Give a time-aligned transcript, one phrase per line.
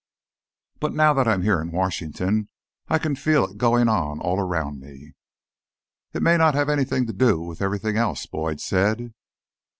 [0.79, 2.49] But now that I'm here in Washington,
[2.87, 5.13] I can feel it going on all around me."
[6.11, 9.13] "It may not have anything to do with everything else," Boyd said.